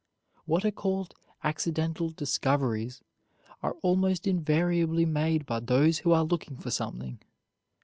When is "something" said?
6.71-7.19